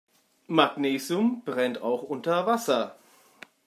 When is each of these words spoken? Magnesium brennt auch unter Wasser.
Magnesium 0.47 1.43
brennt 1.45 1.83
auch 1.83 2.01
unter 2.01 2.47
Wasser. 2.47 2.97